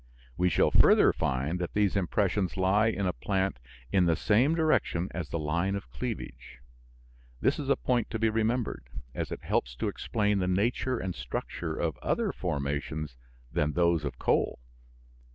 We 0.35 0.49
shall 0.49 0.71
further 0.71 1.13
find 1.13 1.59
that 1.59 1.75
these 1.75 1.95
impressions 1.95 2.57
lie 2.57 2.87
in 2.87 3.05
a 3.05 3.13
plant 3.13 3.59
in 3.91 4.05
the 4.07 4.15
same 4.15 4.55
direction 4.55 5.09
as 5.11 5.29
the 5.29 5.37
line 5.37 5.75
of 5.75 5.91
cleavage. 5.91 6.57
This 7.39 7.59
is 7.59 7.69
a 7.69 7.75
point 7.75 8.09
to 8.09 8.17
be 8.17 8.27
remembered, 8.31 8.89
as 9.13 9.31
it 9.31 9.43
helps 9.43 9.75
to 9.75 9.87
explain 9.89 10.39
the 10.39 10.47
nature 10.47 10.97
and 10.97 11.13
structure 11.13 11.75
of 11.75 11.99
other 11.99 12.31
formations 12.33 13.15
than 13.51 13.73
those 13.73 14.03
of 14.03 14.17
coal. 14.17 14.57